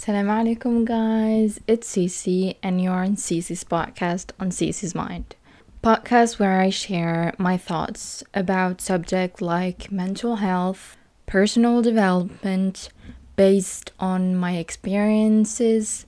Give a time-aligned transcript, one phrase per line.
[0.00, 1.60] Assalamu alaikum, guys.
[1.66, 5.36] It's Cece, and you're on Cece's podcast on Cece's Mind.
[5.84, 12.88] Podcast where I share my thoughts about subjects like mental health, personal development,
[13.36, 16.06] based on my experiences,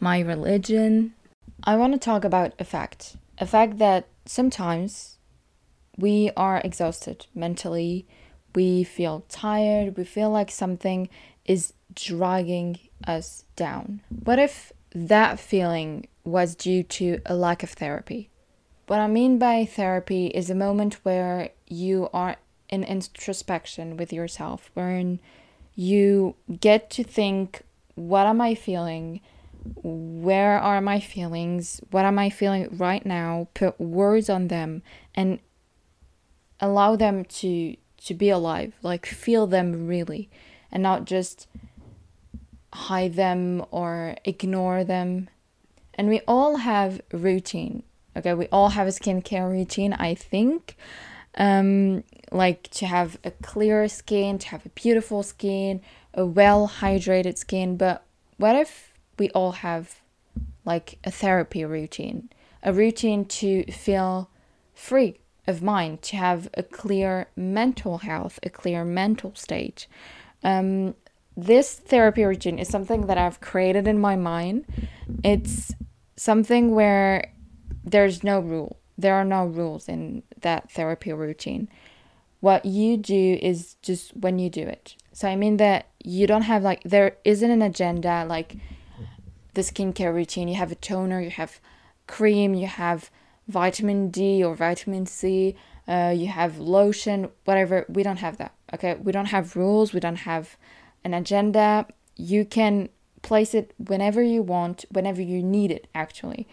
[0.00, 1.12] my religion.
[1.62, 5.18] I want to talk about a fact a fact that sometimes
[5.98, 8.06] we are exhausted mentally,
[8.54, 11.10] we feel tired, we feel like something
[11.44, 14.00] is dragging us down.
[14.08, 18.30] What if that feeling was due to a lack of therapy?
[18.86, 22.36] What I mean by therapy is a moment where you are
[22.68, 25.20] in introspection with yourself, wherein
[25.74, 27.62] you get to think,
[27.94, 29.20] what am I feeling?
[29.82, 31.80] Where are my feelings?
[31.90, 33.48] What am I feeling right now?
[33.54, 34.82] Put words on them
[35.14, 35.40] and
[36.60, 40.28] allow them to to be alive, like feel them really
[40.70, 41.48] and not just
[42.72, 45.28] hide them or ignore them.
[45.94, 47.82] And we all have routine.
[48.16, 50.76] Okay, we all have a skincare routine, I think.
[51.36, 55.82] Um, like to have a clear skin, to have a beautiful skin,
[56.14, 57.76] a well hydrated skin.
[57.76, 58.04] But
[58.38, 60.00] what if we all have
[60.64, 62.30] like a therapy routine,
[62.62, 64.30] a routine to feel
[64.74, 69.86] free of mind, to have a clear mental health, a clear mental state?
[70.42, 70.94] Um,
[71.36, 74.64] this therapy routine is something that I've created in my mind.
[75.22, 75.72] It's
[76.16, 77.32] something where
[77.84, 78.78] there's no rule.
[78.96, 81.68] There are no rules in that therapy routine.
[82.40, 84.96] What you do is just when you do it.
[85.12, 88.56] So I mean that you don't have like there isn't an agenda like
[89.54, 90.48] the skincare routine.
[90.48, 91.60] You have a toner, you have
[92.06, 93.10] cream, you have
[93.48, 95.56] vitamin D or vitamin C,
[95.88, 97.84] uh, you have lotion, whatever.
[97.88, 98.54] We don't have that.
[98.74, 99.92] Okay, we don't have rules.
[99.92, 100.56] We don't have
[101.06, 101.86] an agenda.
[102.16, 102.90] You can
[103.22, 106.46] place it whenever you want, whenever you need it actually.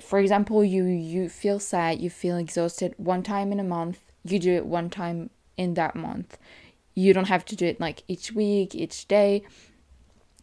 [0.00, 4.38] For example, you you feel sad, you feel exhausted one time in a month, you
[4.38, 6.38] do it one time in that month.
[6.94, 9.42] You don't have to do it like each week, each day,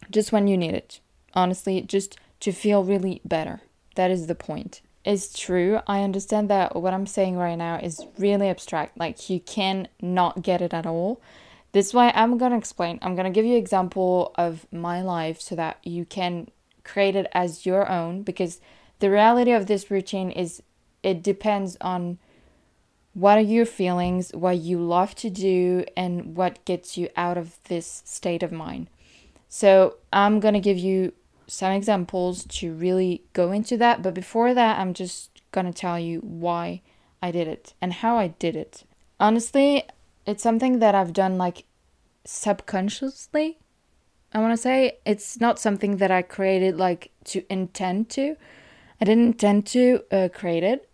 [0.09, 0.99] just when you need it.
[1.33, 3.61] Honestly, just to feel really better.
[3.95, 4.81] That is the point.
[5.03, 5.79] It's true.
[5.87, 8.97] I understand that what I'm saying right now is really abstract.
[8.97, 11.21] Like you can not get it at all.
[11.71, 12.99] This is why I'm going to explain.
[13.01, 16.49] I'm going to give you example of my life so that you can
[16.83, 18.59] create it as your own because
[18.99, 20.61] the reality of this routine is
[21.03, 22.17] it depends on
[23.13, 27.61] what are your feelings, what you love to do and what gets you out of
[27.65, 28.87] this state of mind.
[29.49, 31.11] So, I'm going to give you
[31.45, 35.99] some examples to really go into that, but before that, I'm just going to tell
[35.99, 36.81] you why
[37.21, 38.83] I did it and how I did it.
[39.19, 39.83] Honestly,
[40.25, 41.65] it's something that I've done like
[42.25, 43.57] subconsciously.
[44.33, 48.35] I want to say it's not something that I created like to intend to.
[48.99, 50.89] I didn't intend to uh, create it,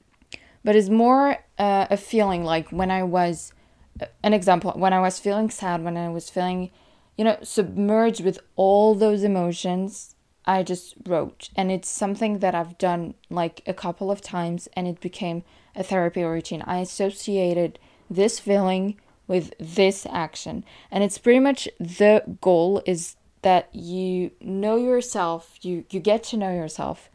[0.64, 3.54] but it's more uh, a feeling like when I was,
[4.02, 6.72] uh, an example, when I was feeling sad, when I was feeling,
[7.18, 10.16] you know, submerged with all those emotions,
[10.46, 11.50] I just wrote.
[11.56, 15.44] And it's something that I've done like a couple of times and it became
[15.76, 16.64] a therapy routine.
[16.66, 17.78] I associated
[18.10, 20.64] this feeling with this action.
[20.90, 26.38] And it's pretty much the goal is that you know yourself, you you get to
[26.38, 27.10] know yourself.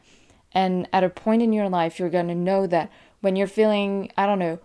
[0.52, 2.90] And at a point in your life you're going to know that
[3.20, 4.58] when you're feeling, I don't know,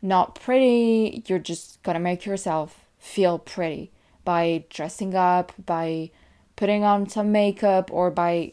[0.00, 3.90] not pretty, you're just going to make yourself feel pretty
[4.24, 6.10] by dressing up, by
[6.56, 8.52] putting on some makeup or by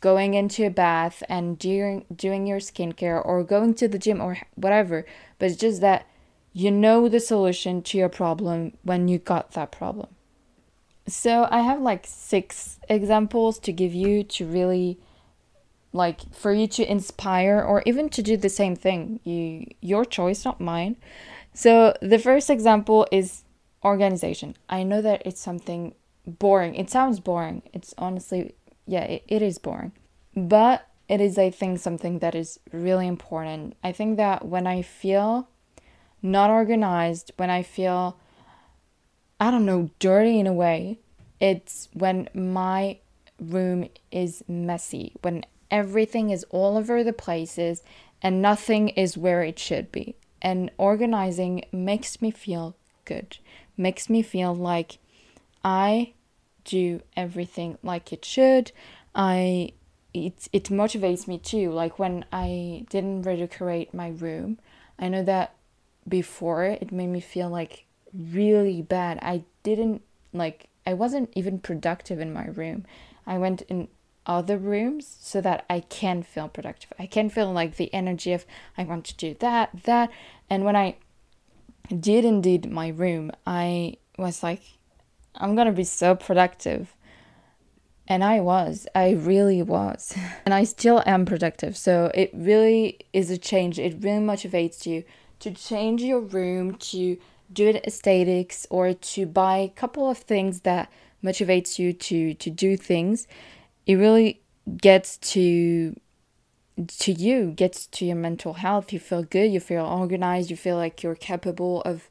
[0.00, 4.38] going into a bath and doing doing your skincare or going to the gym or
[4.54, 5.04] whatever.
[5.38, 6.06] But it's just that
[6.58, 10.08] you know the solution to your problem when you got that problem.
[11.06, 14.98] So I have like six examples to give you to really
[15.92, 19.20] like for you to inspire or even to do the same thing.
[19.22, 20.96] You your choice, not mine.
[21.54, 23.44] So the first example is
[23.84, 24.56] organization.
[24.68, 25.94] I know that it's something
[26.26, 26.74] boring.
[26.74, 27.62] It sounds boring.
[27.72, 28.54] It's honestly
[28.84, 29.92] yeah, it, it is boring.
[30.34, 33.76] But it is I think something that is really important.
[33.84, 35.48] I think that when I feel
[36.22, 38.18] not organized, when I feel,
[39.40, 40.98] I don't know, dirty in a way,
[41.40, 42.98] it's when my
[43.40, 47.82] room is messy, when everything is all over the places
[48.22, 50.16] and nothing is where it should be.
[50.40, 53.38] And organizing makes me feel good,
[53.76, 54.98] makes me feel like
[55.64, 56.14] I
[56.64, 58.72] do everything like it should.
[59.14, 59.72] I
[60.14, 61.70] it it motivates me too.
[61.70, 64.58] Like when I didn't redecorate my room,
[64.98, 65.54] I know that
[66.08, 69.18] before it made me feel like really bad.
[69.22, 70.02] I didn't
[70.32, 72.86] like I wasn't even productive in my room.
[73.26, 73.88] I went in
[74.26, 76.92] other rooms so that I can feel productive.
[76.98, 78.46] I can feel like the energy of
[78.76, 80.10] I want to do that, that.
[80.48, 80.96] And when I
[81.98, 84.62] did indeed my room, I was like,
[85.34, 86.94] I'm gonna be so productive.
[88.06, 90.14] And I was, I really was.
[90.46, 91.76] And I still am productive.
[91.76, 93.78] So it really is a change.
[93.78, 95.04] It really motivates you
[95.40, 97.18] to change your room, to
[97.52, 100.90] do it aesthetics, or to buy a couple of things that
[101.22, 103.26] motivates you to to do things.
[103.86, 104.40] It really
[104.76, 105.98] gets to
[106.86, 108.92] to you, gets to your mental health.
[108.92, 112.08] You feel good, you feel organized, you feel like you're capable of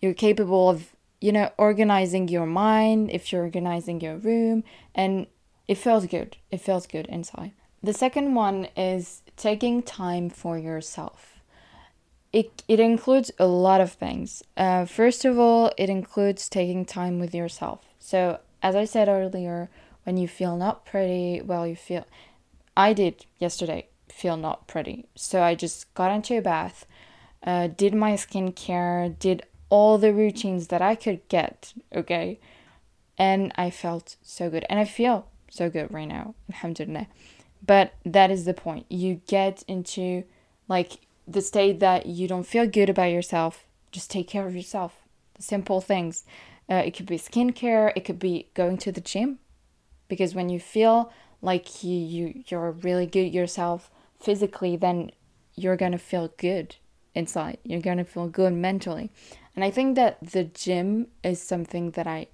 [0.00, 5.28] you're capable of you know, organizing your mind, if you're organizing your room, and
[5.68, 6.36] it feels good.
[6.50, 7.52] It feels good inside.
[7.80, 11.31] The second one is taking time for yourself.
[12.32, 14.42] It, it includes a lot of things.
[14.56, 17.80] Uh, first of all, it includes taking time with yourself.
[17.98, 19.68] So, as I said earlier,
[20.04, 22.06] when you feel not pretty, well, you feel.
[22.76, 25.06] I did yesterday feel not pretty.
[25.14, 26.86] So, I just got into a bath,
[27.44, 32.38] uh, did my skincare, did all the routines that I could get, okay?
[33.18, 34.64] And I felt so good.
[34.68, 37.08] And I feel so good right now, alhamdulillah.
[37.64, 38.86] But that is the point.
[38.88, 40.24] You get into
[40.68, 43.64] like the state that you don't feel good about yourself.
[43.90, 44.94] Just take care of yourself.
[45.38, 46.24] Simple things.
[46.70, 49.38] Uh, it could be skincare, it could be going to the gym.
[50.08, 53.90] Because when you feel like you, you you're really good yourself
[54.20, 55.10] physically, then
[55.54, 56.76] you're gonna feel good
[57.14, 57.58] inside.
[57.64, 59.10] You're gonna feel good mentally.
[59.54, 62.28] And I think that the gym is something that I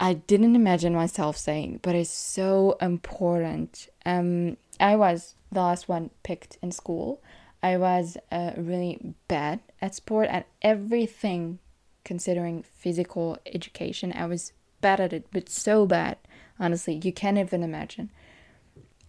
[0.00, 3.88] I didn't imagine myself saying, but it's so important.
[4.06, 7.20] Um, I was the last one picked in school.
[7.62, 11.58] I was uh, really bad at sport at everything,
[12.04, 14.12] considering physical education.
[14.14, 16.18] I was bad at it, but so bad,
[16.58, 18.10] honestly, you can't even imagine.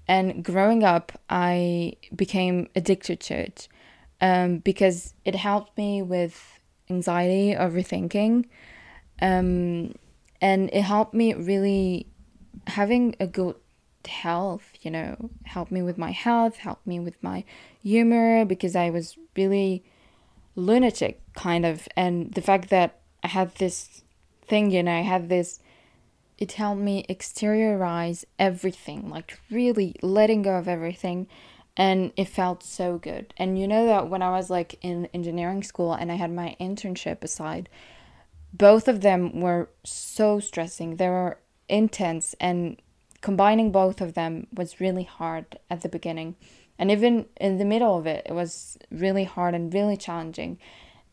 [0.08, 3.68] And growing up, I became addicted to it
[4.22, 6.60] um, because it helped me with
[6.90, 8.46] anxiety, overthinking.
[9.22, 9.94] Um,
[10.42, 12.08] and it helped me really
[12.66, 13.56] having a good
[14.08, 17.44] health, you know, help me with my health, help me with my
[17.84, 19.84] humor because I was really
[20.56, 24.04] lunatic kind of and the fact that I had this
[24.46, 25.60] thing, you know, I had this
[26.38, 31.28] it helped me exteriorize everything, like really letting go of everything
[31.76, 33.34] and it felt so good.
[33.38, 36.56] And you know that when I was like in engineering school and I had my
[36.60, 37.70] internship aside,
[38.54, 40.96] both of them were so stressing.
[40.96, 42.82] They were intense and
[43.22, 46.36] combining both of them was really hard at the beginning.
[46.78, 50.58] And even in the middle of it, it was really hard and really challenging.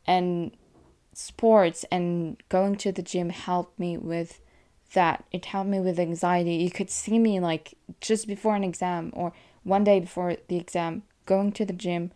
[0.06, 0.52] And
[1.12, 4.40] sports and going to the gym helped me with
[4.92, 5.24] that.
[5.32, 6.54] It helped me with anxiety.
[6.54, 9.32] You could see me like just before an exam or
[9.64, 12.12] one day before the exam, going to the gym,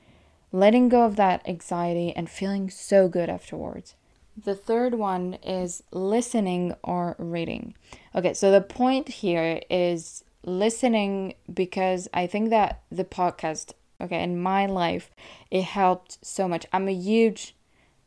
[0.53, 3.97] letting go of that anxiety, and feeling so good afterwards.
[4.37, 7.75] The third one is listening or reading.
[8.15, 14.41] Okay, so the point here is listening because I think that the podcast, okay, in
[14.41, 15.11] my life,
[15.51, 16.67] it helped so much.
[16.73, 17.55] I'm a huge,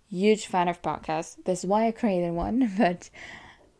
[0.09, 1.37] huge fan of podcasts.
[1.45, 2.71] That's why I created one.
[2.77, 3.09] But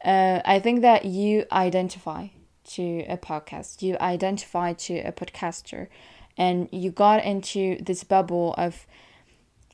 [0.06, 2.28] uh, I think that you identify
[2.66, 5.88] to a podcast, you identify to a podcaster,
[6.38, 8.88] and you got into this bubble of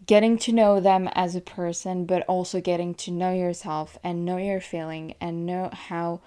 [0.09, 4.37] getting to know them as a person, but also getting to know yourself and know
[4.37, 6.19] your feeling and know how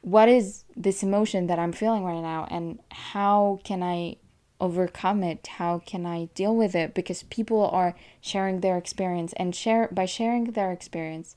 [0.00, 4.16] what is this emotion that I'm feeling right now and how can I
[4.60, 5.46] overcome it?
[5.46, 6.94] How can i deal with it?
[6.94, 11.36] Because people are sharing their experience and share by sharing their experience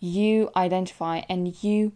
[0.00, 1.92] you identify and you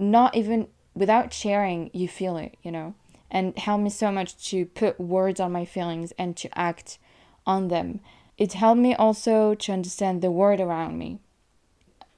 [0.00, 2.96] not even without sharing, you feel it, you know,
[3.30, 6.98] and help me so much to put words on my feelings and to act
[7.46, 8.00] on them.
[8.36, 11.20] It helped me also to understand the world around me.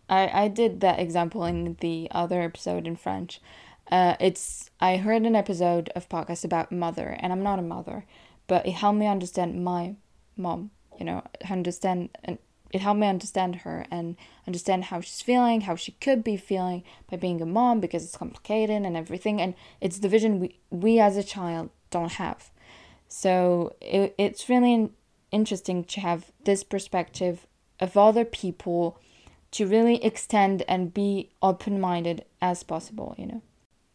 [0.09, 3.41] I, I did that example in the other episode in French.
[3.91, 8.05] Uh, it's I heard an episode of podcast about mother, and I'm not a mother,
[8.47, 9.95] but it helped me understand my
[10.37, 10.71] mom.
[10.99, 12.39] You know, understand and
[12.73, 16.83] it helped me understand her and understand how she's feeling, how she could be feeling
[17.11, 19.41] by being a mom because it's complicated and everything.
[19.41, 22.51] And it's the vision we, we as a child don't have.
[23.09, 24.91] So it, it's really
[25.37, 27.47] interesting to have this perspective
[27.79, 28.99] of other people
[29.53, 33.43] to really extend and be open minded as possible, you know.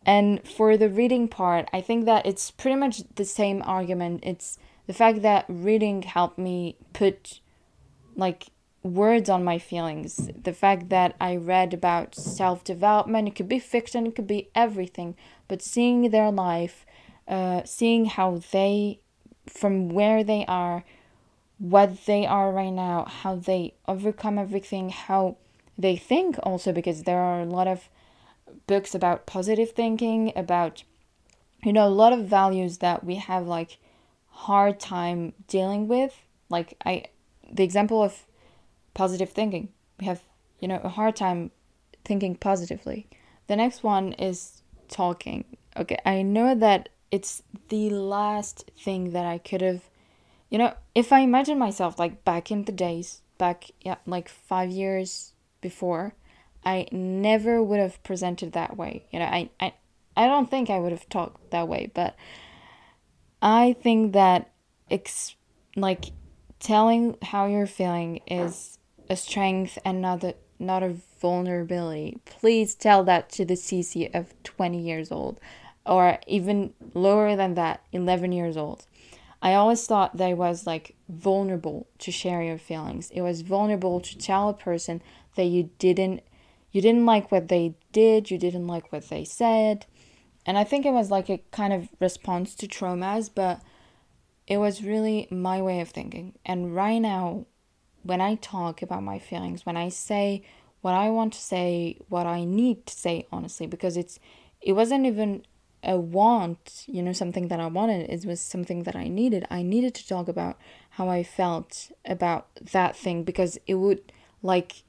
[0.05, 4.21] And for the reading part, I think that it's pretty much the same argument.
[4.23, 4.57] It's
[4.87, 7.41] the fact that reading helped me put
[8.15, 8.47] like
[8.83, 10.29] words on my feelings.
[10.43, 14.49] The fact that I read about self development, it could be fiction, it could be
[14.55, 15.15] everything,
[15.47, 16.85] but seeing their life,
[17.27, 18.99] uh, seeing how they,
[19.47, 20.83] from where they are,
[21.61, 25.37] what they are right now, how they overcome everything, how
[25.77, 27.87] they think also, because there are a lot of
[28.65, 30.83] books about positive thinking, about,
[31.63, 33.77] you know, a lot of values that we have like
[34.29, 36.23] hard time dealing with.
[36.49, 37.05] Like, I,
[37.51, 38.25] the example of
[38.95, 39.69] positive thinking.
[39.99, 40.21] We have,
[40.59, 41.51] you know, a hard time
[42.03, 43.07] thinking positively.
[43.45, 45.45] The next one is talking.
[45.77, 49.81] Okay, I know that it's the last thing that I could have,
[50.51, 54.69] you know, if I imagine myself like back in the days, back, yeah, like five
[54.69, 56.13] years before,
[56.63, 59.07] I never would have presented that way.
[59.11, 59.73] You know, I, I,
[60.15, 62.17] I don't think I would have talked that way, but
[63.41, 64.51] I think that,
[64.91, 65.35] ex-
[65.75, 66.05] like,
[66.59, 68.77] telling how you're feeling is
[69.09, 72.19] a strength and not a, not a vulnerability.
[72.25, 75.39] Please tell that to the Cece of 20 years old
[75.85, 78.85] or even lower than that, 11 years old.
[79.41, 83.09] I always thought that it was like vulnerable to share your feelings.
[83.11, 85.01] It was vulnerable to tell a person
[85.35, 86.23] that you didn't
[86.71, 89.85] you didn't like what they did, you didn't like what they said.
[90.45, 93.59] And I think it was like a kind of response to traumas, but
[94.47, 96.33] it was really my way of thinking.
[96.45, 97.45] And right now
[98.03, 100.43] when I talk about my feelings, when I say
[100.81, 104.19] what I want to say, what I need to say honestly, because it's
[104.61, 105.43] it wasn't even
[105.83, 108.09] a want, you know, something that I wanted.
[108.09, 109.47] It was something that I needed.
[109.49, 110.57] I needed to talk about
[110.91, 114.11] how I felt about that thing because it would
[114.43, 114.83] like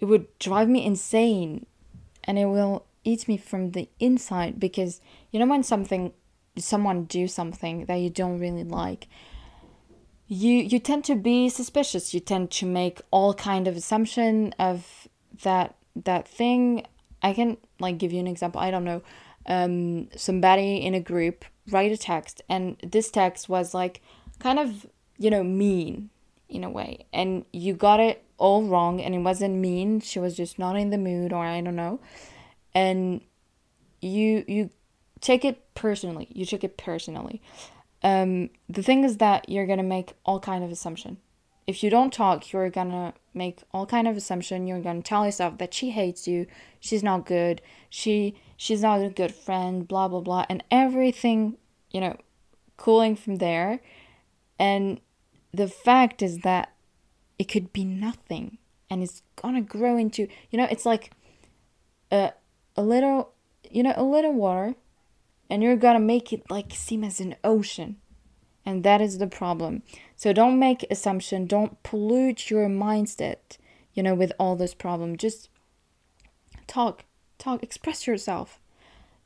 [0.00, 1.66] it would drive me insane
[2.24, 6.12] and it will eat me from the inside because you know when something
[6.56, 9.08] someone do something that you don't really like
[10.26, 15.08] you you tend to be suspicious you tend to make all kind of assumption of
[15.42, 16.84] that that thing
[17.22, 19.02] i can like give you an example i don't know
[19.50, 24.00] um somebody in a group write a text and this text was like
[24.38, 24.86] kind of
[25.18, 26.08] you know mean
[26.50, 27.06] in a way.
[27.12, 30.00] And you got it all wrong and it wasn't mean.
[30.00, 32.00] She was just not in the mood or i don't know.
[32.74, 33.20] And
[34.00, 34.70] you you
[35.20, 36.28] take it personally.
[36.32, 37.40] You took it personally.
[38.02, 41.18] Um, the thing is that you're gonna make all kind of assumption.
[41.70, 44.66] If you don't talk, you're gonna make all kind of assumption.
[44.66, 46.48] You're gonna tell yourself that she hates you,
[46.80, 51.58] she's not good, she she's not a good friend, blah blah blah, and everything,
[51.92, 52.16] you know,
[52.76, 53.78] cooling from there.
[54.58, 55.00] And
[55.54, 56.74] the fact is that
[57.38, 58.58] it could be nothing,
[58.90, 61.12] and it's gonna grow into, you know, it's like
[62.10, 62.32] a
[62.76, 63.32] a little,
[63.70, 64.74] you know, a little water
[65.48, 67.98] and you're gonna make it like seem as an ocean
[68.64, 69.82] and that is the problem.
[70.16, 71.46] So don't make assumption.
[71.46, 73.58] Don't pollute your mindset
[73.94, 75.48] you know with all this problem just
[76.66, 77.04] talk
[77.38, 78.58] talk express yourself.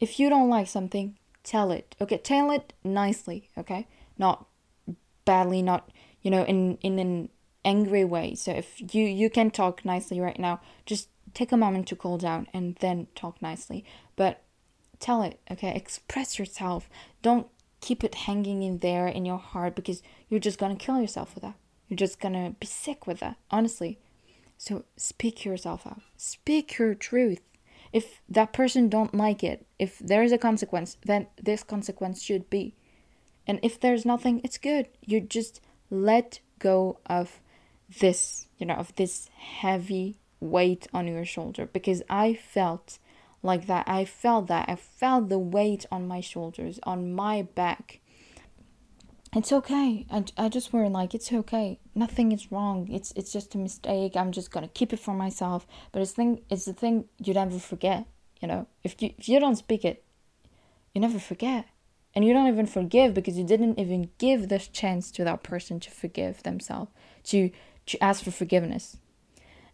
[0.01, 2.19] If you don't like something tell it okay?
[2.19, 3.87] Tell it nicely okay?
[4.19, 4.47] Not
[5.25, 5.91] badly not
[6.23, 7.29] you know in in an
[7.65, 8.35] angry way.
[8.35, 12.19] So if you you can talk nicely right now just take a moment to cool
[12.19, 13.85] down and then talk nicely.
[14.17, 14.43] But
[15.01, 15.75] tell it okay?
[15.75, 16.89] Express yourself.
[17.23, 17.47] Don't
[17.85, 21.43] keep it hanging in there in your heart because you're just gonna kill yourself with
[21.43, 21.57] that.
[21.87, 23.99] You're just gonna be sick with that honestly.
[24.57, 26.01] So speak yourself out.
[26.17, 27.43] Speak your truth.
[27.93, 32.49] If that person don't like it if there is a consequence then this consequence should
[32.49, 32.75] be.
[33.47, 34.89] And if there's nothing it's good.
[35.05, 35.61] You just
[35.91, 37.43] let go of
[38.01, 42.99] this you know of this heavy weight on your shoulder because i felt
[43.45, 43.89] like that.
[43.89, 44.69] I felt that.
[44.69, 48.01] I felt the weight on my shoulders, on my back.
[49.37, 50.07] It's okay.
[50.11, 51.81] I, I just were like, it's okay.
[51.95, 52.89] Nothing is wrong.
[52.91, 54.17] It's it's just a mistake.
[54.17, 55.67] I'm just gonna keep it for myself.
[55.93, 58.07] But it's thing it's the thing you never forget.
[58.41, 60.05] You know, if you if you don't speak it,
[60.95, 61.67] you never forget,
[62.15, 65.81] and you don't even forgive because you didn't even give this chance to that person
[65.81, 66.91] to forgive themselves,
[67.25, 67.51] to
[67.87, 68.99] to ask for forgiveness.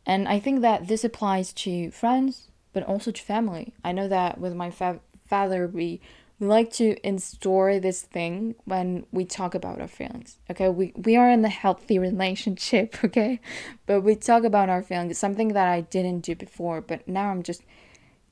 [0.07, 3.75] And I think that this applies to friends, but also to family.
[3.85, 6.01] I know that with my fa- father, we
[6.41, 10.39] like to install this thing when we talk about our feelings.
[10.51, 12.97] Okay, we we are in the healthy relationship.
[13.05, 13.41] Okay,
[13.87, 15.19] but we talk about our feelings.
[15.19, 17.63] Something that I didn't do before, but now I'm just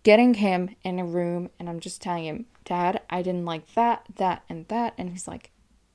[0.03, 4.07] getting him in a room and I'm just telling him, Dad, I didn't like that,
[4.17, 5.51] that, and that, and he's like,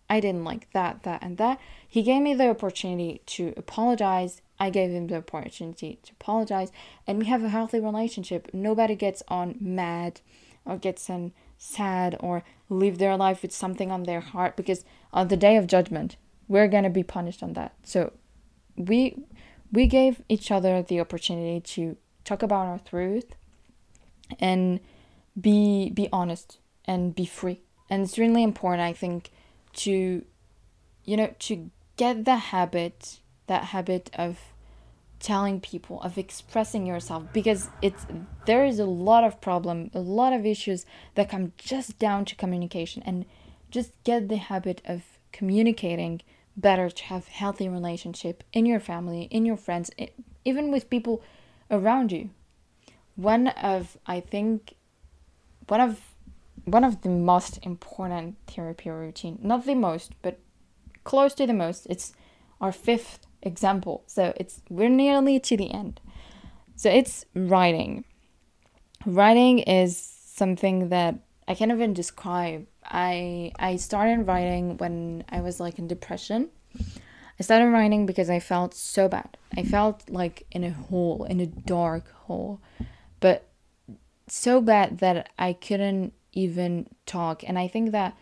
[0.10, 1.60] I didn't like that, that, and that.
[1.88, 6.72] He gave me the opportunity to apologize I gave him the opportunity to apologize,
[7.06, 8.50] and we have a healthy relationship.
[8.54, 10.22] Nobody gets on mad
[10.66, 15.28] or gets on sad or live their life with something on their heart because on
[15.28, 16.16] the day of judgment,
[16.48, 17.74] we're gonna be punished on that.
[17.84, 18.14] So
[18.78, 19.26] we
[19.72, 23.36] we gave each other the opportunity to talk about our truth
[24.40, 24.80] and
[25.40, 27.60] be be honest and be free.
[27.90, 29.30] And it's really important, I think,
[29.84, 30.24] to
[31.06, 34.53] you know, to get the habit, that habit of
[35.24, 38.06] telling people of expressing yourself because it's
[38.46, 42.36] there is a lot of problem a lot of issues that come just down to
[42.36, 43.26] communication and
[43.72, 45.02] just get the habit of
[45.32, 46.22] communicating
[46.58, 49.90] better to have healthy relationship in your family in your friends
[50.44, 51.24] even with people
[51.72, 52.30] around you.
[53.16, 54.76] One of i think
[55.68, 56.02] one of
[56.66, 60.38] one of the most important therapy routine not the most but
[61.06, 62.14] close to the most it's
[62.60, 66.00] our fifth example so it's we're nearly to the end
[66.76, 68.04] so it's writing
[69.06, 71.16] writing is something that
[71.48, 76.50] i can't even describe I I started writing when I was like in depression.
[77.40, 79.38] I started writing because I felt so bad.
[79.56, 82.62] I felt like in a hole, in a dark hole.
[83.20, 83.48] But
[84.28, 87.44] so bad that I couldn't even talk.
[87.44, 88.16] And I think that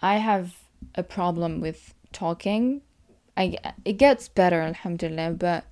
[0.00, 0.54] I have
[0.94, 2.82] a problem with talking.
[3.36, 5.64] I it gets better, alhamdulillah, but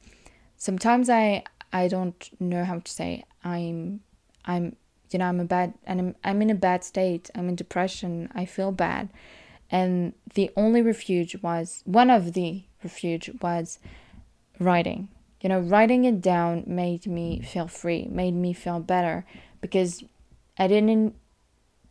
[0.57, 4.01] sometimes I I don't know how to say I'm
[4.45, 4.77] I'm
[5.11, 8.31] you know i'm a bad and I'm, I'm in a bad state i'm in depression
[8.35, 9.11] i feel bad.
[9.73, 13.79] And the only refuge was one of the refuge was
[14.59, 15.09] writing.
[15.41, 19.25] You know writing it down made me feel free made me feel better
[19.61, 20.05] because
[20.59, 21.15] i didn't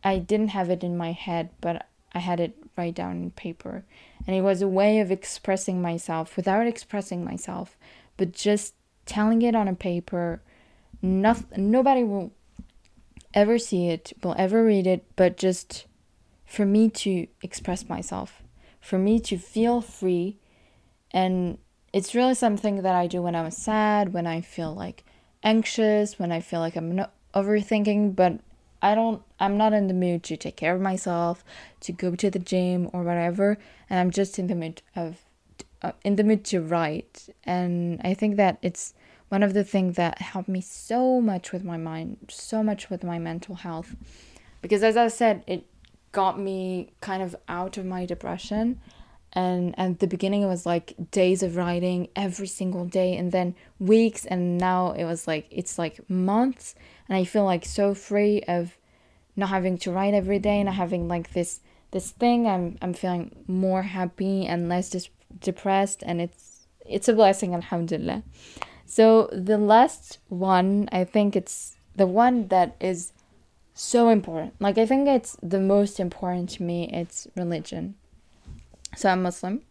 [0.04, 3.84] i didn't have it in my head but i had it write down in paper
[4.26, 7.76] and it was a way of expressing myself without expressing myself
[8.16, 8.74] but just
[9.06, 10.40] telling it on a paper
[11.02, 12.32] nothing nobody will
[13.34, 15.86] ever see it, will ever read it, but just
[16.44, 18.42] for me to express myself,
[18.80, 20.38] for me to feel free.
[21.10, 21.58] And
[21.92, 25.04] it's really something that I do when I'm sad, when I feel like
[25.42, 28.40] anxious, when I feel like I'm not overthinking, but
[28.82, 31.44] I don't I'm not in the mood to take care of myself,
[31.80, 35.18] to go to the gym or whatever, and I'm just in the mood of
[35.82, 37.28] uh, in the mood to write.
[37.44, 38.94] And I think that it's
[39.28, 43.04] one of the things that helped me so much with my mind, so much with
[43.04, 43.94] my mental health.
[44.60, 45.64] Because as I said, it
[46.12, 48.80] got me kind of out of my depression.
[49.32, 53.54] And at the beginning, it was like days of writing every single day, and then
[53.78, 56.74] weeks, and now it was like it's like months.
[57.10, 58.78] And I feel like so free of
[59.34, 62.46] not having to write every day, not having like this this thing.
[62.46, 68.22] I'm I'm feeling more happy and less dis- depressed, and it's it's a blessing, alhamdulillah.
[68.86, 73.12] So the last one, I think it's the one that is
[73.74, 74.54] so important.
[74.60, 76.88] Like I think it's the most important to me.
[76.92, 77.96] It's religion.
[78.96, 79.62] So I'm Muslim,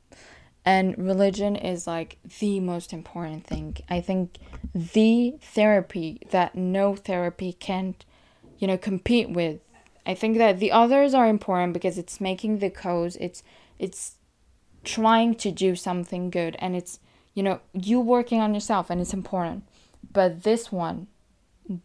[0.65, 3.77] and religion is like the most important thing.
[3.89, 4.37] I think
[4.73, 8.03] the therapy that no therapy can't,
[8.57, 9.59] you know, compete with.
[10.05, 13.15] I think that the others are important because it's making the cause.
[13.17, 13.43] It's
[13.77, 14.15] it's
[14.83, 16.99] trying to do something good, and it's
[17.39, 19.63] you know you working on yourself and it's important
[20.11, 21.07] but this one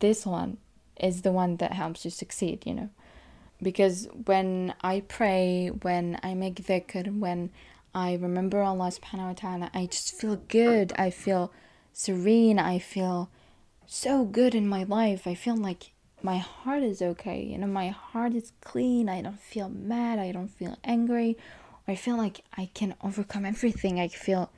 [0.00, 0.56] this one
[1.00, 2.88] is the one that helps you succeed you know
[3.62, 7.50] because when i pray when i make dhikr when
[7.94, 10.92] i remember allah subhanahu wa ta'ala i just feel good.
[10.98, 11.52] I feel
[11.92, 12.58] serene.
[12.58, 13.30] I feel
[13.86, 15.26] so good in my life.
[15.26, 17.42] I feel like my heart is okay.
[17.42, 19.08] You know my heart is clean.
[19.08, 20.18] I don't feel mad.
[20.18, 21.36] I don't feel angry.
[21.86, 24.00] I feel like i can overcome everything.
[24.00, 24.50] I feel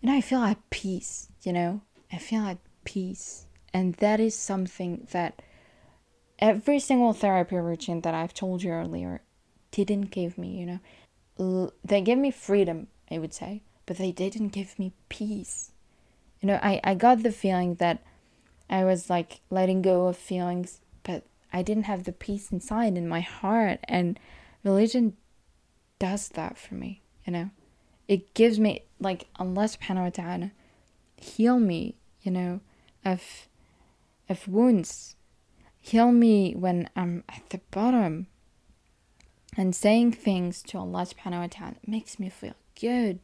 [0.00, 1.80] you know, I feel at peace, you know,
[2.12, 3.46] I feel at peace.
[3.72, 5.40] And that is something that
[6.38, 9.22] every single therapy routine that I've told you earlier
[9.70, 10.80] didn't give me, you know.
[11.38, 15.72] They gave me freedom, I would say, but they didn't give me peace.
[16.40, 18.02] You know, I, I got the feeling that
[18.68, 23.08] I was like letting go of feelings, but I didn't have the peace inside in
[23.08, 23.80] my heart.
[23.84, 24.18] And
[24.64, 25.16] religion
[25.98, 27.50] does that for me, you know
[28.12, 30.50] it gives me like Allah subhanahu
[31.16, 32.60] heal me, you know,
[33.04, 33.48] of
[34.28, 35.16] of wounds.
[35.80, 38.26] Heal me when I'm at the bottom.
[39.56, 43.18] And saying things to Allah subhanahu wa ta'ala makes me feel good.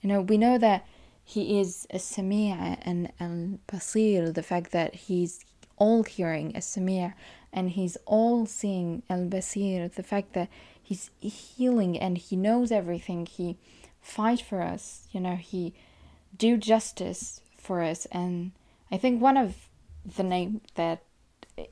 [0.00, 0.86] You know, we know that
[1.22, 5.44] He is a Sami'a and Al Basir, the fact that He's
[5.76, 7.12] all hearing, a Sami'a,
[7.52, 10.48] and He's all seeing, Al Basir, the fact that
[10.82, 13.26] He's healing and He knows everything.
[13.26, 13.58] He
[14.00, 15.74] fight for us you know he
[16.36, 18.50] do justice for us and
[18.90, 19.68] i think one of
[20.16, 21.02] the name that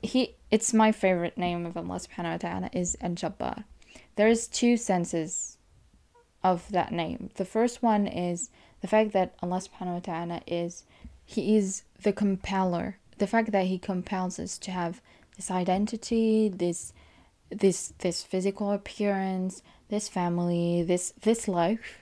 [0.01, 3.63] he it's my favorite name of Allah subhanahu wa ta'ala is Al-Jabbar.
[4.19, 5.57] There's two senses
[6.43, 7.29] of that name.
[7.35, 8.49] The first one is
[8.81, 10.83] the fact that Allah subhanahu wa ta'ala is
[11.25, 12.97] He is the compeller.
[13.17, 15.01] The fact that He compels us to have
[15.37, 16.91] this identity, this
[17.49, 21.99] this this physical appearance, this family, this this life.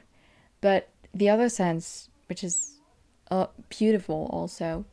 [0.60, 2.80] But the other sense, which is
[3.30, 4.86] uh, beautiful also,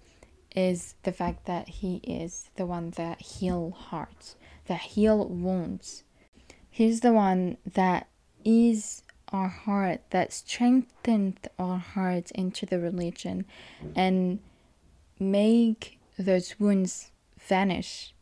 [0.54, 6.04] is the fact that He is the one that heal hearts, that heal wounds.
[6.74, 8.08] He's the one that
[8.44, 13.44] is our heart, that strengthened our hearts into the religion
[13.94, 14.40] and
[15.20, 18.12] make those wounds vanish.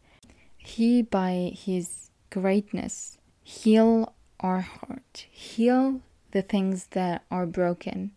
[0.59, 8.11] He, by his greatness, heal our heart, heal the things that are broken,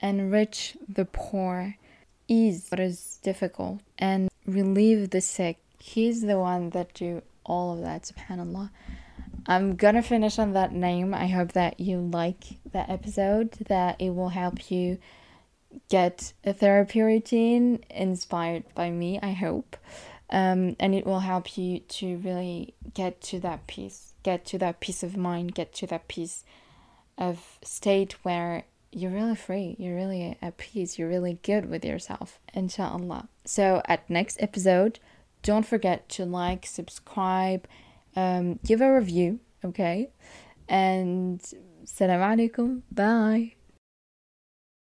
[0.00, 1.74] enrich the poor,
[2.28, 5.58] ease what is difficult, and relieve the sick.
[5.80, 8.70] He's the one that do all of that, subhanAllah.
[9.46, 11.14] I'm gonna finish on that name.
[11.14, 14.98] I hope that you like that episode, that it will help you
[15.88, 19.76] get a therapy routine inspired by me, I hope.
[20.30, 24.80] Um, and it will help you to really get to that peace, get to that
[24.80, 26.44] peace of mind, get to that peace
[27.18, 32.38] of state where you're really free, you're really at peace, you're really good with yourself,
[32.54, 33.28] inshallah.
[33.44, 34.98] So, at next episode,
[35.42, 37.66] don't forget to like, subscribe,
[38.16, 40.10] um, give a review, okay?
[40.68, 41.40] And
[41.84, 43.59] salam alaikum, bye.